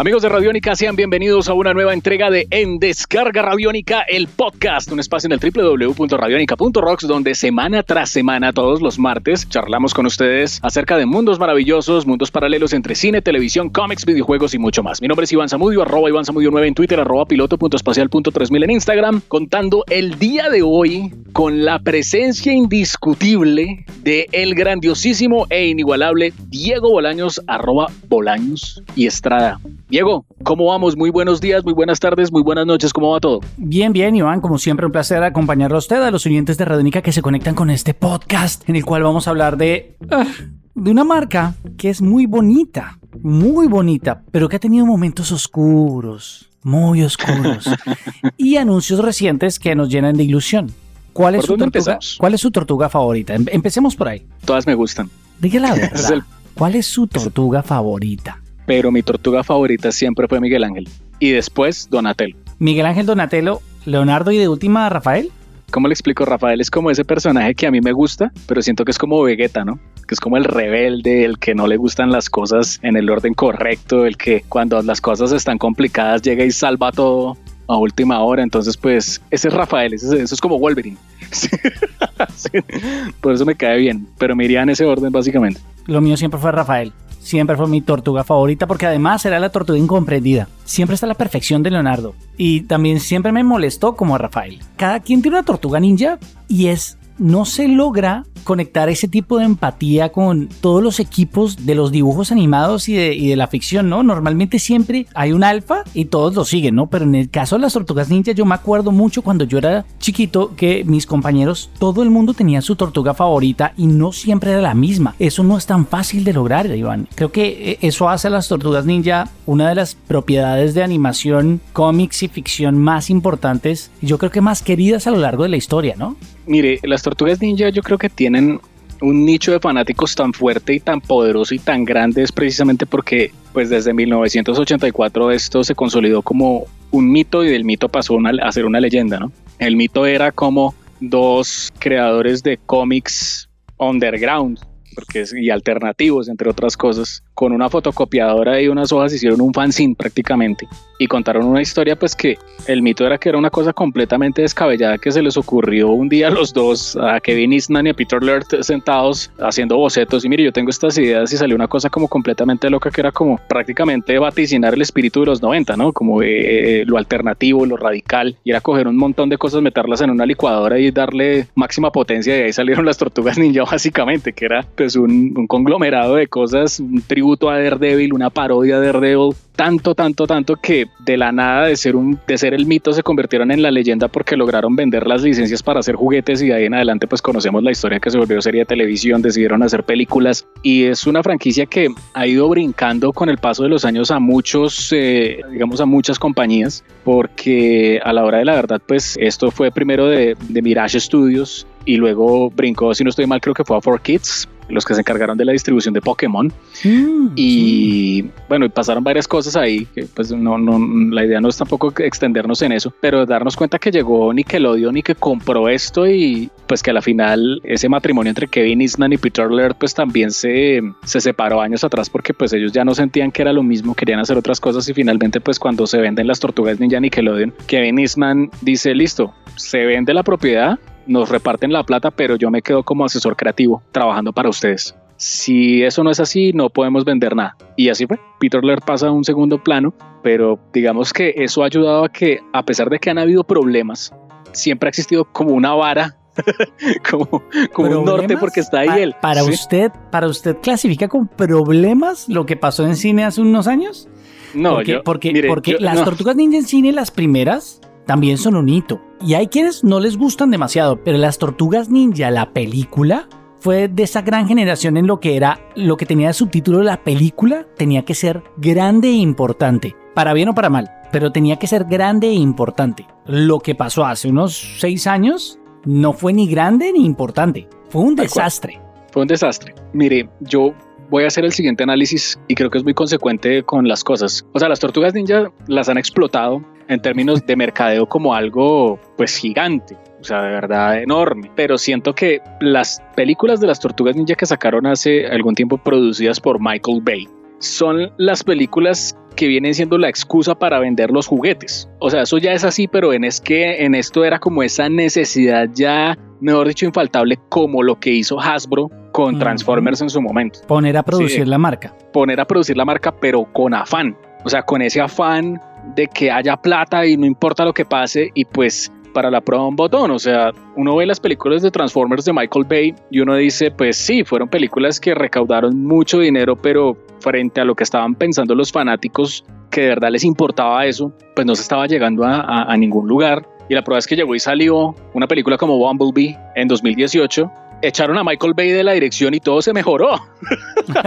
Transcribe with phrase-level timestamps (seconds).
[0.00, 4.90] Amigos de Radiónica, sean bienvenidos a una nueva entrega de En Descarga Radiónica, el podcast,
[4.90, 10.58] un espacio en el www.radionica.rocks donde semana tras semana, todos los martes, charlamos con ustedes
[10.62, 15.02] acerca de mundos maravillosos, mundos paralelos entre cine, televisión, cómics, videojuegos y mucho más.
[15.02, 19.20] Mi nombre es Iván Zamudio, arroba Iván Zamudio 9 en Twitter, arroba piloto.espacial.3000 en Instagram,
[19.28, 26.90] contando el día de hoy con la presencia indiscutible de el grandiosísimo e inigualable Diego
[26.90, 29.60] Bolaños, arroba Bolaños y Estrada.
[29.88, 30.96] Diego, ¿cómo vamos?
[30.96, 33.40] Muy buenos días, muy buenas tardes, muy buenas noches, ¿cómo va todo?
[33.56, 37.02] Bien, bien, Iván, como siempre un placer acompañarlo a usted, a los oyentes de Radionica
[37.02, 39.96] que se conectan con este podcast en el cual vamos a hablar de...
[40.10, 40.26] ah,
[40.74, 46.48] de una marca que es muy bonita, muy bonita, pero que ha tenido momentos oscuros,
[46.62, 47.68] muy oscuros,
[48.36, 50.72] y anuncios recientes que nos llenan de ilusión.
[51.12, 52.16] ¿Cuál es, ¿Por su tortuga, empezamos?
[52.18, 53.34] ¿Cuál es su tortuga favorita?
[53.34, 54.22] Em- Empecemos por ahí.
[54.44, 56.12] Todas me gustan, Diga la verdad.
[56.12, 56.22] el-
[56.54, 58.40] ¿Cuál es su tortuga favorita?
[58.66, 60.88] pero mi tortuga favorita siempre fue Miguel Ángel.
[61.18, 62.36] Y después Donatello.
[62.60, 65.30] Miguel Ángel Donatello, Leonardo y de última Rafael.
[65.72, 66.24] ¿Cómo le explico?
[66.24, 69.20] Rafael es como ese personaje que a mí me gusta, pero siento que es como
[69.22, 69.80] Vegeta, ¿no?
[70.06, 73.34] Que es como el rebelde, el que no le gustan las cosas en el orden
[73.34, 77.36] correcto, el que cuando las cosas están complicadas llega y salva todo
[77.72, 78.42] a última hora.
[78.42, 80.96] Entonces, pues, ese es Rafael, eso es como Wolverine.
[83.20, 85.60] Por eso me cae bien, pero me iría en ese orden básicamente.
[85.86, 86.92] Lo mío siempre fue Rafael.
[87.20, 90.48] Siempre fue mi tortuga favorita porque además era la tortuga incomprendida.
[90.64, 92.14] Siempre está la perfección de Leonardo.
[92.36, 94.58] Y también siempre me molestó como a Rafael.
[94.76, 96.18] Cada quien tiene una tortuga ninja
[96.48, 96.96] y es...
[97.20, 102.32] No se logra conectar ese tipo de empatía con todos los equipos de los dibujos
[102.32, 104.02] animados y de, la ficción, ¿no?
[104.02, 106.88] Normalmente siempre hay un alfa y todos lo siguen, ¿no?
[106.88, 109.84] Pero en el caso de las tortugas ninja yo me acuerdo mucho cuando yo era
[109.98, 114.62] chiquito que mis compañeros, todo el mundo tenía su tortuga favorita y no siempre era
[114.62, 115.14] la misma.
[115.18, 117.06] Eso no es tan fácil de lograr, Iván.
[117.14, 121.60] Creo que eh, eso hace a las tortugas ninja una de las propiedades de animación,
[121.74, 125.50] cómics y ficción más importantes y yo creo que más queridas a lo largo de
[125.50, 126.16] la historia, ¿no?
[126.46, 128.60] Mire, las tortugas ninja yo creo que tienen
[129.00, 133.32] un nicho de fanáticos tan fuerte y tan poderoso y tan grande es precisamente porque
[133.52, 138.66] pues desde 1984 esto se consolidó como un mito y del mito pasó a ser
[138.66, 139.32] una leyenda, ¿no?
[139.58, 144.58] El mito era como dos creadores de cómics underground
[144.94, 149.94] porque y alternativos entre otras cosas con una fotocopiadora y unas hojas hicieron un fanzine
[149.94, 150.68] prácticamente
[151.00, 154.98] y contaron una historia pues que el mito era que era una cosa completamente descabellada
[154.98, 158.22] que se les ocurrió un día a los dos, a Kevin Eastman y a Peter
[158.22, 162.06] Laird sentados haciendo bocetos y mire yo tengo estas ideas y salió una cosa como
[162.06, 165.94] completamente loca que era como prácticamente vaticinar el espíritu de los 90, ¿no?
[165.94, 170.10] Como eh, lo alternativo, lo radical y era coger un montón de cosas, meterlas en
[170.10, 174.66] una licuadora y darle máxima potencia y ahí salieron las tortugas ninja básicamente, que era
[174.76, 179.94] pues un, un conglomerado de cosas, un tributo a Daredevil, una parodia de Daredevil, tanto,
[179.94, 183.50] tanto, tanto que de la nada de ser un de ser el mito se convirtieron
[183.50, 186.72] en la leyenda porque lograron vender las licencias para hacer juguetes y de ahí en
[186.72, 190.84] adelante pues conocemos la historia que se volvió serie de televisión, decidieron hacer películas y
[190.84, 194.94] es una franquicia que ha ido brincando con el paso de los años a muchos,
[194.94, 199.70] eh, digamos a muchas compañías porque a la hora de la verdad pues esto fue
[199.70, 203.76] primero de, de Mirage Studios y luego brincó, si no estoy mal, creo que fue
[203.76, 206.52] a 4Kids, los que se encargaron de la distribución de Pokémon.
[206.84, 210.78] Mm, Y bueno, y pasaron varias cosas ahí, que pues no, no,
[211.14, 215.02] la idea no es tampoco extendernos en eso, pero darnos cuenta que llegó Nickelodeon y
[215.02, 219.18] que compró esto y pues que a la final ese matrimonio entre Kevin Eastman y
[219.18, 223.32] Peter Laird pues también se, se separó años atrás porque pues ellos ya no sentían
[223.32, 226.40] que era lo mismo, querían hacer otras cosas y finalmente pues cuando se venden las
[226.40, 230.78] tortugas ninja Nickelodeon, Kevin Eastman dice listo, se vende la propiedad,
[231.10, 234.94] nos reparten la plata, pero yo me quedo como asesor creativo trabajando para ustedes.
[235.16, 237.56] Si eso no es así, no podemos vender nada.
[237.76, 238.18] Y así fue.
[238.38, 242.38] Peter Laird pasa a un segundo plano, pero digamos que eso ha ayudado a que,
[242.52, 244.14] a pesar de que han habido problemas,
[244.52, 246.16] siempre ha existido como una vara,
[247.10, 247.42] como,
[247.72, 249.14] como un norte porque está ahí Pa- él.
[249.20, 249.50] Para ¿sí?
[249.50, 254.08] usted, para usted clasifica con problemas lo que pasó en cine hace unos años.
[254.54, 256.04] No, porque yo- porque, mire, porque yo- las no.
[256.04, 257.79] tortugas ninja en cine, las primeras,
[258.10, 259.00] también son un hito.
[259.24, 263.28] Y hay quienes no les gustan demasiado, pero las tortugas ninja, la película,
[263.60, 267.04] fue de esa gran generación en lo que era, lo que tenía de subtítulo la
[267.04, 269.94] película, tenía que ser grande e importante.
[270.12, 273.06] Para bien o para mal, pero tenía que ser grande e importante.
[273.26, 277.68] Lo que pasó hace unos seis años no fue ni grande ni importante.
[277.90, 278.80] Fue un desastre.
[279.12, 279.72] Fue un desastre.
[279.92, 280.74] Mire, yo
[281.10, 284.44] voy a hacer el siguiente análisis y creo que es muy consecuente con las cosas.
[284.52, 286.60] O sea, las tortugas ninja las han explotado
[286.90, 289.96] en términos de mercadeo como algo pues gigante.
[290.20, 291.50] O sea, de verdad enorme.
[291.54, 296.40] Pero siento que las películas de las tortugas ninja que sacaron hace algún tiempo producidas
[296.40, 297.28] por Michael Bay
[297.60, 301.88] son las películas que vienen siendo la excusa para vender los juguetes.
[302.00, 304.88] O sea, eso ya es así, pero en es que en esto era como esa
[304.88, 310.60] necesidad ya, mejor dicho, infaltable, como lo que hizo Hasbro con Transformers en su momento.
[310.66, 311.94] Poner a producir la marca.
[312.12, 314.16] Poner a producir la marca, pero con afán.
[314.44, 315.60] O sea, con ese afán
[315.94, 319.66] de que haya plata y no importa lo que pase y pues para la prueba
[319.66, 320.10] un botón.
[320.10, 323.96] O sea, uno ve las películas de Transformers de Michael Bay y uno dice, pues
[323.96, 328.72] sí, fueron películas que recaudaron mucho dinero, pero frente a lo que estaban pensando los
[328.72, 333.46] fanáticos, que de verdad les importaba eso, pues no se estaba llegando a, ningún lugar.
[333.68, 337.50] Y la prueba es que llegó y salió una película como Bumblebee en 2018
[337.82, 340.16] echaron a Michael Bay de la dirección y todo se mejoró.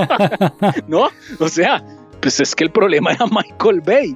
[0.87, 1.09] ¿No?
[1.39, 1.83] O sea,
[2.23, 4.15] pues es que el problema era Michael Bay.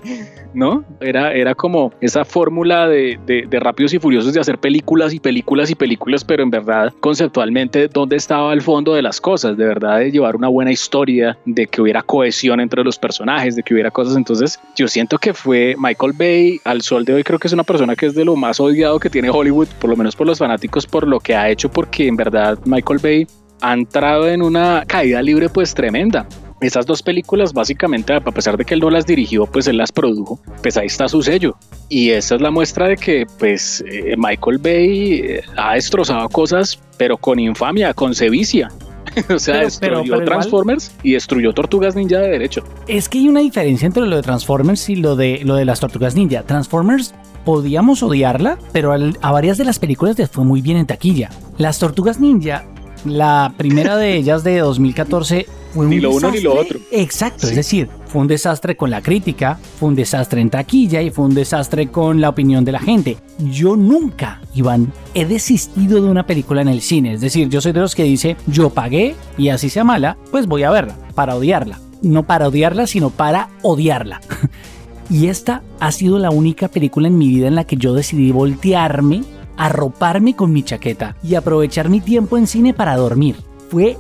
[0.54, 0.83] ¿no?
[1.01, 5.69] Era, era como esa fórmula de, de, Rápidos y Furiosos de hacer películas y películas
[5.69, 9.56] y películas, pero en verdad, conceptualmente, ¿dónde estaba el fondo de las cosas?
[9.57, 13.62] De verdad, de llevar una buena historia, de que hubiera cohesión entre los personajes, de
[13.62, 14.15] que hubiera cosas.
[14.15, 17.63] Entonces, yo siento que fue Michael Bay, al sol de hoy, creo que es una
[17.63, 20.39] persona que es de lo más odiado que tiene Hollywood, por lo menos por los
[20.39, 23.27] fanáticos, por lo que ha hecho, porque en verdad Michael Bay
[23.62, 26.27] ha entrado en una caída libre pues tremenda.
[26.59, 29.92] Esas dos películas básicamente, a pesar de que él no las dirigió, pues él las
[29.92, 31.56] produjo, pues ahí está su sello.
[31.88, 36.80] Y esa es la muestra de que pues eh, Michael Bay eh, ha destrozado cosas,
[36.98, 38.71] pero con infamia, con sevicia.
[39.30, 42.63] o sea, destruyó Transformers y destruyó Tortugas Ninja de derecho.
[42.88, 45.80] Es que hay una diferencia entre lo de Transformers y lo de, lo de las
[45.80, 46.44] Tortugas Ninja.
[46.44, 47.13] Transformers
[47.45, 51.30] podíamos odiarla, pero a varias de las películas les fue muy bien en taquilla.
[51.57, 52.65] Las Tortugas Ninja
[53.06, 56.80] la primera de ellas de 2014 fue un ni lo uno ni lo otro.
[56.92, 61.10] Exacto, es decir, fue un desastre con la crítica, fue un desastre en taquilla y
[61.10, 63.18] fue un desastre con la opinión de la gente.
[63.40, 67.14] Yo nunca, Iván, he desistido de una película en el cine.
[67.14, 70.48] Es decir, yo soy de los que dice, yo pagué y así sea mala, pues
[70.48, 71.80] voy a verla, para odiarla.
[72.02, 74.22] No para odiarla, sino para odiarla.
[75.10, 78.31] y esta ha sido la única película en mi vida en la que yo decidí
[78.31, 79.24] voltearme
[79.58, 83.36] arroparme con mi chaqueta y aprovechar mi tiempo en cine para dormir.
[83.69, 83.98] Fue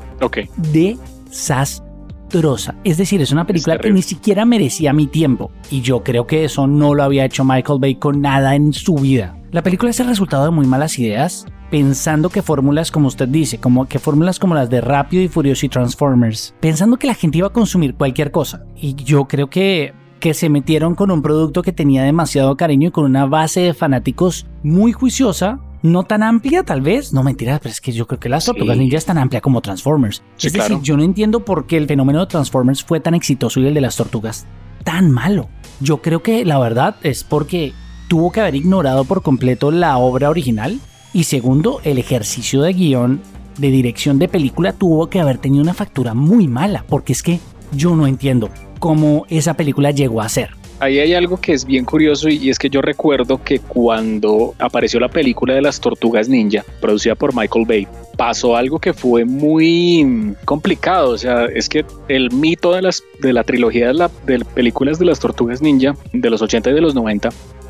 [1.29, 2.75] desastrosa.
[2.83, 5.51] Es decir, es una película que ni siquiera merecía mi tiempo.
[5.69, 8.95] Y yo creo que eso no lo había hecho Michael Bay con nada en su
[8.95, 9.37] vida.
[9.51, 13.59] La película es el resultado de muy malas ideas, pensando que fórmulas como usted dice,
[13.59, 17.37] como que fórmulas como las de Rápido y Furioso y Transformers, pensando que la gente
[17.37, 18.65] iba a consumir cualquier cosa.
[18.75, 22.91] Y yo creo que que se metieron con un producto que tenía demasiado cariño y
[22.91, 25.59] con una base de fanáticos muy juiciosa,
[25.91, 28.77] no tan amplia tal vez, no mentira, pero es que yo creo que las Tortugas
[28.77, 30.21] Ninja es tan amplia como Transformers.
[30.41, 33.67] es decir, yo no entiendo por qué el fenómeno de Transformers fue tan exitoso y
[33.67, 34.45] el de las Tortugas
[34.83, 35.49] tan malo.
[35.79, 37.73] Yo creo que la verdad es porque
[38.07, 40.79] tuvo que haber ignorado por completo la obra original
[41.13, 43.21] y segundo, el ejercicio de guion
[43.57, 47.39] de dirección de película tuvo que haber tenido una factura muy mala, porque es que
[47.71, 48.49] yo no entiendo
[48.79, 50.51] cómo esa película llegó a ser.
[50.79, 54.99] Ahí hay algo que es bien curioso y es que yo recuerdo que cuando apareció
[54.99, 60.35] la película de las tortugas ninja, producida por Michael Bay, pasó algo que fue muy
[60.45, 61.11] complicado.
[61.11, 64.99] O sea, es que el mito de, las, de la trilogía de, la, de películas
[64.99, 67.29] de las tortugas ninja de los 80 y de los 90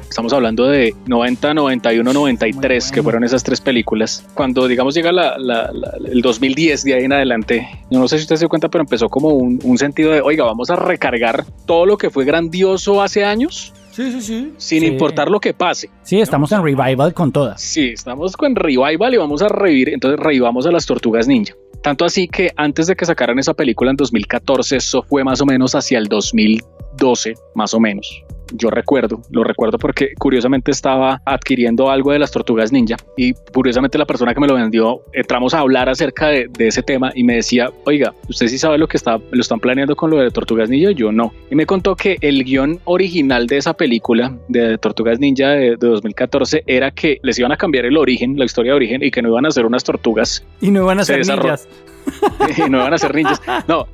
[0.09, 4.25] Estamos hablando de 90, 91, 93, que fueron esas tres películas.
[4.33, 8.41] Cuando, digamos, llega el 2010 de ahí en adelante, yo no sé si usted se
[8.41, 12.09] dio cuenta, pero empezó como un, sentido de, oiga, vamos a recargar todo lo que
[12.09, 14.53] fue grandioso hace años Sí, sí, sí.
[14.57, 15.89] Sin importar lo que pase.
[16.03, 17.59] Sí, estamos en revival con todas.
[17.59, 19.89] Sí, estamos con revival y vamos a revivir.
[19.89, 21.55] Entonces revivamos a las tortugas ninja.
[21.81, 25.47] Tanto así que antes de que sacaran esa película en 2014, eso fue más o
[25.47, 28.23] menos hacia el 2012, más o menos
[28.53, 33.97] yo recuerdo, lo recuerdo porque curiosamente estaba adquiriendo algo de las tortugas ninja y curiosamente
[33.97, 37.35] la persona que me lo vendió, entramos a hablar acerca de, ese tema y me
[37.35, 40.69] decía, oiga, ¿usted sí sabe lo que está, lo están planeando con lo de tortugas
[40.69, 40.91] ninja?
[40.91, 41.33] Yo no.
[41.49, 46.63] Y me contó que el guion original de esa película de tortugas ninja de, 2014
[46.65, 49.29] era que les iban a cambiar el origen, la historia de origen y que no
[49.29, 50.45] iban a ser unas tortugas.
[50.61, 51.67] Y no iban a ser ninjas.
[52.57, 53.41] y no iban a ser ninjas.
[53.67, 53.87] No,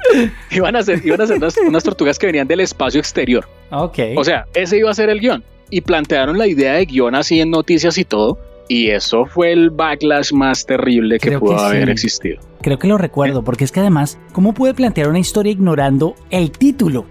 [0.52, 3.48] iban a ser, iban a ser unas, tortugas que venían del espacio exterior.
[3.74, 4.00] Ok.
[4.18, 5.44] O sea, ese iba a ser el guion.
[5.70, 8.38] Y plantearon la idea de guion así en noticias y todo.
[8.68, 12.40] Y eso fue el backlash más terrible que pudo haber existido.
[12.62, 16.52] Creo que lo recuerdo, porque es que además, ¿cómo puede plantear una historia ignorando el
[16.52, 17.06] título?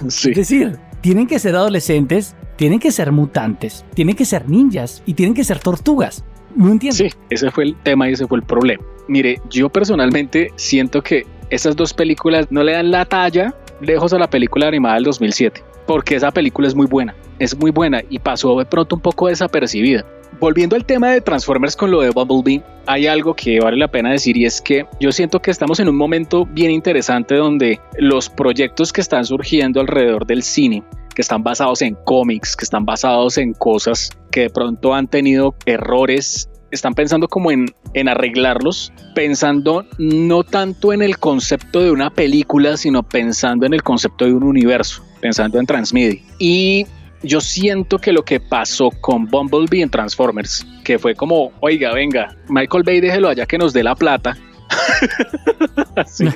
[0.06, 5.14] Es decir, tienen que ser adolescentes, tienen que ser mutantes, tienen que ser ninjas y
[5.14, 6.24] tienen que ser tortugas.
[6.54, 6.96] No entiendo.
[6.96, 8.82] Sí, ese fue el tema y ese fue el problema.
[9.08, 14.18] Mire, yo personalmente siento que estas dos películas no le dan la talla lejos a
[14.18, 18.20] la película animada del 2007 porque esa película es muy buena, es muy buena y
[18.20, 20.04] pasó de pronto un poco desapercibida.
[20.38, 24.12] Volviendo al tema de Transformers con lo de Bumblebee, hay algo que vale la pena
[24.12, 28.30] decir y es que yo siento que estamos en un momento bien interesante donde los
[28.30, 33.36] proyectos que están surgiendo alrededor del cine, que están basados en cómics, que están basados
[33.36, 39.84] en cosas que de pronto han tenido errores están pensando como en, en arreglarlos, pensando
[39.98, 44.42] no tanto en el concepto de una película, sino pensando en el concepto de un
[44.42, 46.20] universo, pensando en Transmedia.
[46.38, 46.86] Y
[47.22, 52.36] yo siento que lo que pasó con Bumblebee en Transformers, que fue como, oiga, venga,
[52.48, 54.36] Michael Bay déjelo allá que nos dé la plata.
[56.06, 56.26] sí,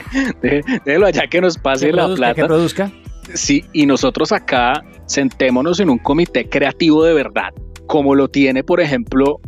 [0.43, 2.35] déjelo allá que nos pase la plata.
[2.35, 2.93] Que produzca.
[3.33, 7.53] Sí, y nosotros acá sentémonos en un comité creativo de verdad,
[7.87, 9.41] como lo tiene, por ejemplo,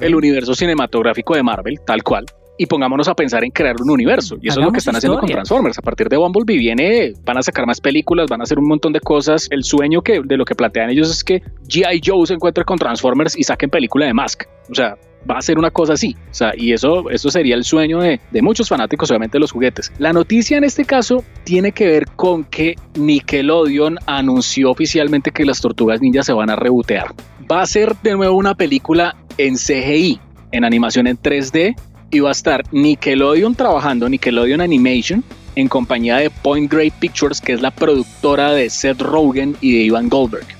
[0.00, 2.26] el universo cinematográfico de Marvel, tal cual.
[2.58, 4.36] Y pongámonos a pensar en crear un universo.
[4.40, 5.78] Y eso es lo que están haciendo con Transformers.
[5.78, 8.94] A partir de Bumblebee viene, van a sacar más películas, van a hacer un montón
[8.94, 9.46] de cosas.
[9.50, 12.00] El sueño que de lo que plantean ellos es que G.I.
[12.02, 14.44] Joe se encuentre con Transformers y saquen película de Mask.
[14.70, 14.96] O sea,
[15.30, 16.16] va a ser una cosa así.
[16.30, 19.52] O sea, y eso, eso sería el sueño de, de, muchos fanáticos, obviamente, de los
[19.52, 19.92] juguetes.
[19.98, 25.60] La noticia en este caso tiene que ver con que Nickelodeon anunció oficialmente que las
[25.60, 27.14] tortugas ninjas se van a rebotear.
[27.50, 30.20] Va a ser de nuevo una película en CGI,
[30.52, 31.76] en animación en 3D,
[32.10, 35.24] y va a estar Nickelodeon trabajando, Nickelodeon Animation,
[35.54, 39.82] en compañía de Point Grey Pictures, que es la productora de Seth Rogen y de
[39.84, 40.55] Ivan Goldberg.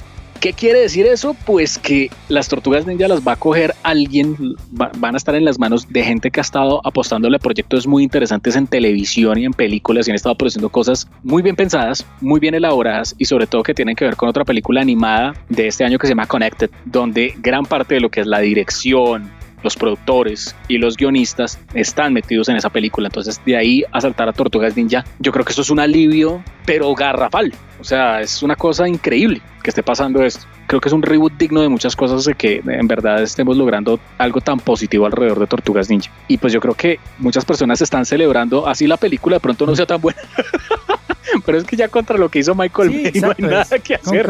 [0.47, 1.35] ¿Qué quiere decir eso?
[1.45, 5.59] Pues que las tortugas ninja las va a coger alguien, van a estar en las
[5.59, 9.53] manos de gente que ha estado apostándole a proyectos muy interesantes en televisión y en
[9.53, 13.65] películas y han estado produciendo cosas muy bien pensadas, muy bien elaboradas y sobre todo
[13.65, 16.71] que tienen que ver con otra película animada de este año que se llama Connected,
[16.85, 19.29] donde gran parte de lo que es la dirección,
[19.65, 23.09] los productores y los guionistas están metidos en esa película.
[23.09, 26.41] Entonces, de ahí a saltar a Tortugas Ninja, yo creo que eso es un alivio,
[26.65, 27.53] pero garrafal.
[27.81, 30.47] O sea, es una cosa increíble que esté pasando esto.
[30.69, 33.99] Creo que es un reboot digno de muchas cosas de que en verdad estemos logrando
[34.17, 36.09] algo tan positivo alrededor de Tortugas Ninja.
[36.29, 39.75] Y pues yo creo que muchas personas están celebrando, así la película de pronto no
[39.75, 40.21] sea tan buena.
[41.45, 44.25] Pero es que ya contra lo que hizo Michael Bay no hay nada que hacer.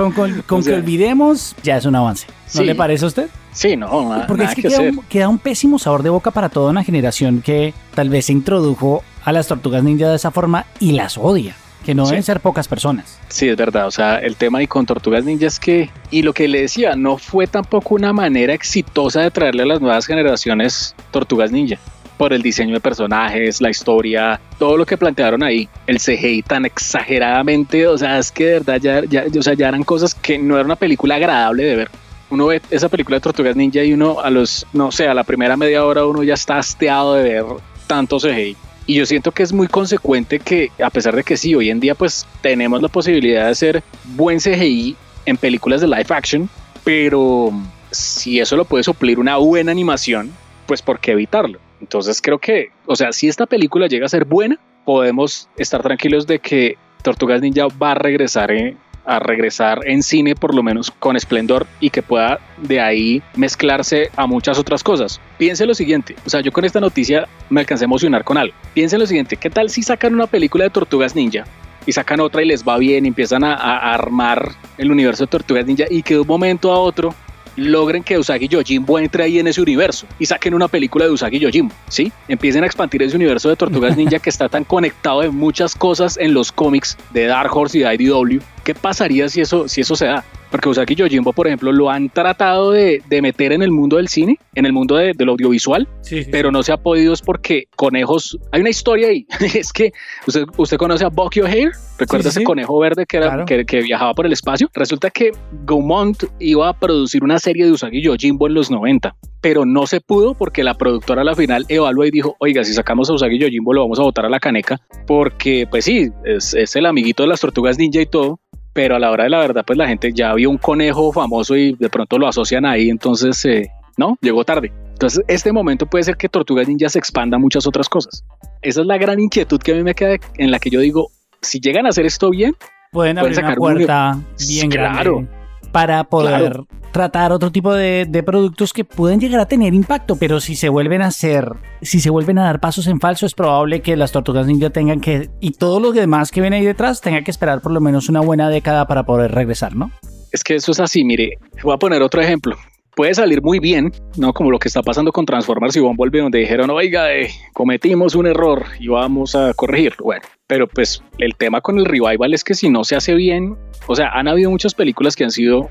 [0.47, 2.27] Con, que olvidemos, ya es un avance.
[2.55, 3.29] ¿No le parece a usted?
[3.53, 6.49] Sí, no, nada, Porque es que, queda, un, queda, un, pésimo sabor de boca para
[6.49, 10.65] toda una generación que tal vez se introdujo a las tortugas ninja de esa forma
[10.81, 13.17] y las odia que no deben ser pocas personas.
[13.29, 13.87] Sí, es verdad.
[13.87, 16.97] O sea, el tema y con Tortugas Ninja es que, y lo que le decía,
[16.97, 21.79] no fue tampoco una manera exitosa de traerle a las nuevas generaciones Tortugas Ninja.
[22.19, 26.65] Por el diseño de personajes, la historia, todo lo que plantearon ahí, el CGI tan
[26.65, 30.39] exageradamente, o sea, es que de verdad ya, ya, o sea, ya eran cosas que
[30.39, 31.91] no era una película agradable de ver.
[32.31, 35.23] Uno ve esa película de Tortugas Ninja y uno a los, no sé, a la
[35.23, 37.45] primera media hora uno ya está hasteado de ver
[37.87, 38.57] tanto CGI.
[38.87, 41.81] Y yo siento que es muy consecuente que, a pesar de que sí, hoy en
[41.81, 46.49] día pues tenemos la posibilidad de hacer buen CGI en películas de live action,
[46.85, 47.51] pero
[47.91, 50.33] si eso lo puede suplir una buena animación,
[50.67, 51.59] pues ¿por qué evitarlo?
[51.81, 56.27] Entonces creo que, o sea, si esta película llega a ser buena, podemos estar tranquilos
[56.27, 60.91] de que Tortugas Ninja va a regresar en, a regresar en cine por lo menos
[60.91, 65.21] con esplendor y que pueda de ahí mezclarse a muchas otras cosas.
[65.39, 68.55] Piense lo siguiente, o sea, yo con esta noticia me alcancé a emocionar con algo.
[68.75, 71.45] Piense lo siguiente, ¿qué tal si sacan una película de Tortugas Ninja
[71.87, 75.29] y sacan otra y les va bien y empiezan a, a armar el universo de
[75.29, 77.15] Tortugas Ninja y que de un momento a otro
[77.57, 81.39] logren que Usagi Yojimbo entre ahí en ese universo y saquen una película de Usagi
[81.39, 82.13] Yojimbo, ¿sí?
[82.29, 86.17] Empiecen a expandir ese universo de Tortugas Ninja que está tan conectado de muchas cosas
[86.17, 88.41] en los cómics de Dark Horse y de IDW.
[88.65, 90.25] ¿Qué pasaría si eso, si eso se da?
[90.57, 94.09] Porque Usagi Yojimbo, por ejemplo, lo han tratado de, de meter en el mundo del
[94.09, 97.21] cine, en el mundo de, del audiovisual, sí, sí, pero no se ha podido es
[97.21, 98.39] porque conejos...
[98.53, 99.93] Hay una historia ahí, es que
[100.27, 103.45] usted, usted conoce a Bucky O'Hare, recuerda ese conejo verde que, era, claro.
[103.45, 104.71] que, que, viajaba por el espacio.
[104.73, 105.33] Resulta que
[105.67, 110.01] Gaumont iba a producir una serie de Usagi Yojimbo en los 90, pero no se
[110.01, 113.39] pudo porque la productora a la final evaluó y dijo, oiga, si sacamos a Usagi
[113.39, 117.25] Yojimbo lo vamos a botar a la caneca, porque pues sí, es, es el amiguito
[117.25, 118.41] de las tortugas ninja y todo,
[118.77, 121.57] pero a la hora de la verdad, pues la gente ya vio un conejo famoso
[121.57, 124.71] y de pronto lo asocian ahí, entonces, eh, no, llegó tarde.
[124.93, 128.23] Entonces, este momento puede ser que Tortugas Ninja se expanda a muchas otras cosas.
[128.61, 131.09] Esa es la gran inquietud que a mí me queda en la que yo digo,
[131.41, 132.55] si llegan a hacer esto bien,
[132.93, 134.27] pueden abrir una puerta un...
[134.47, 135.15] bien claro.
[135.15, 135.31] grande
[135.73, 136.67] para poder claro.
[136.97, 141.03] Tratar otro tipo de, productos que pueden llegar a tener impacto, pero si se vuelven
[141.03, 144.47] a hacer, si se vuelven a dar pasos en falso, es probable que las tortugas
[144.47, 147.73] ninja tengan que, y todos los demás que vienen ahí detrás, tengan que esperar por
[147.73, 149.91] lo menos una buena década para poder regresar, ¿no?
[150.33, 152.57] Es que eso es así, mire, voy a poner otro ejemplo.
[152.95, 154.33] puede salir muy bien, ¿no?
[154.33, 158.27] Como lo que está pasando con Transformers y Bumblebee, donde dijeron, oiga, eh, cometimos un
[158.27, 160.05] error y vamos a corregirlo.
[160.05, 163.55] Bueno, pero pues el tema con el revival es que si no se hace bien,
[163.87, 165.69] o sea, han habido muchas películas que han sido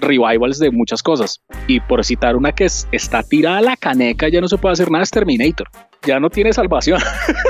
[0.00, 1.40] revivals de muchas cosas.
[1.66, 4.90] Y por citar una que está tirada a la caneca, ya no se puede hacer
[4.90, 5.68] nada, es Terminator.
[6.06, 7.00] Ya no tiene salvación.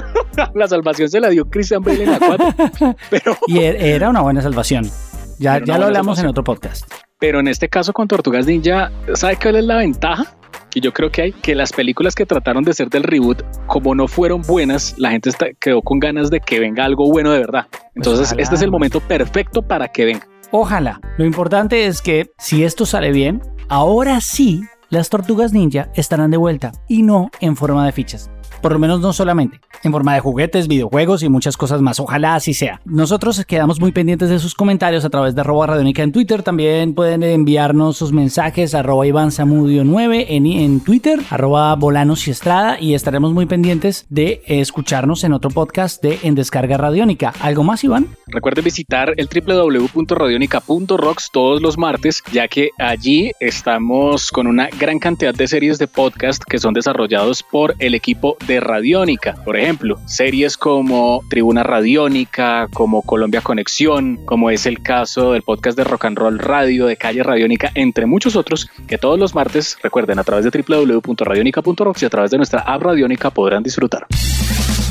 [0.54, 2.96] la salvación se la dio Christian Bale en la 4.
[3.10, 3.36] Pero...
[3.46, 4.90] Y e-, era una buena salvación.
[5.38, 6.90] Ya, ya lo hablamos en otro podcast.
[7.18, 10.36] Pero en este caso con Tortugas Ninja, ¿sabe cuál es la ventaja?
[10.70, 13.94] Que yo creo que hay que las películas que trataron de ser del reboot, como
[13.94, 17.66] no fueron buenas, la gente quedó con ganas de que venga algo bueno de verdad.
[17.70, 20.26] Pues Entonces, este es el momento perfecto para que venga.
[20.50, 21.00] Ojalá.
[21.18, 26.36] Lo importante es que si esto sale bien, ahora sí las tortugas ninja estarán de
[26.36, 30.20] vuelta y no en forma de fichas por lo menos no solamente, en forma de
[30.20, 32.00] juguetes, videojuegos y muchas cosas más.
[32.00, 32.80] Ojalá así sea.
[32.84, 36.42] Nosotros quedamos muy pendientes de sus comentarios a través de arroba radionica en Twitter.
[36.42, 42.30] También pueden enviarnos sus mensajes arroba Iván Samudio 9 en, en Twitter, arroba Bolanos y
[42.30, 47.32] Estrada y estaremos muy pendientes de escucharnos en otro podcast de En Descarga Radiónica.
[47.40, 48.08] ¿Algo más, Iván?
[48.26, 55.34] Recuerden visitar el www.radionica.rocks todos los martes, ya que allí estamos con una gran cantidad
[55.34, 59.34] de series de podcast que son desarrollados por el equipo de Radiónica.
[59.44, 65.76] Por ejemplo, series como Tribuna Radiónica, como Colombia Conexión, como es el caso del podcast
[65.76, 69.76] de Rock and Roll Radio, de Calle Radiónica, entre muchos otros, que todos los martes,
[69.82, 74.06] recuerden, a través de www.radionica.rocks y a través de nuestra app Radiónica podrán disfrutar.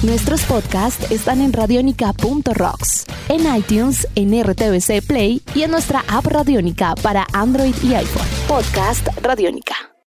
[0.04, 6.96] Nuestros podcasts están en radionica.rocks, en iTunes, en RTVC Play y en nuestra app Radiónica
[7.02, 8.28] para Android y iPhone.
[8.48, 9.95] Podcast Radiónica.